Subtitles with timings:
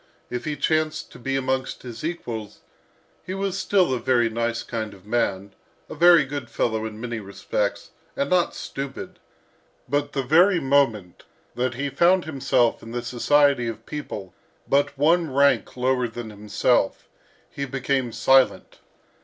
[0.31, 2.61] If he chanced to be amongst his equals,
[3.23, 5.53] he was still a very nice kind of man,
[5.89, 9.19] a very good fellow in many respects, and not stupid,
[9.87, 14.33] but the very moment that he found himself in the society of people
[14.67, 17.07] but one rank lower than himself,
[17.51, 18.79] he became silent.